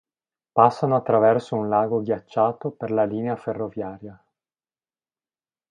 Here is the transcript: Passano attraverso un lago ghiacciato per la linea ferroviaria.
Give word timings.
Passano 0.51 0.95
attraverso 0.95 1.55
un 1.55 1.69
lago 1.69 2.01
ghiacciato 2.01 2.71
per 2.71 2.89
la 2.89 3.05
linea 3.05 3.35
ferroviaria. 3.35 4.19